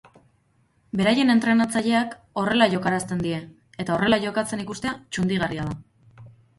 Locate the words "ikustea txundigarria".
4.69-5.73